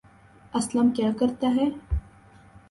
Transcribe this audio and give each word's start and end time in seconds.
اسلم 0.53 0.89
کیا 0.91 1.09
کرتا 1.19 1.47
ہے 1.55 1.69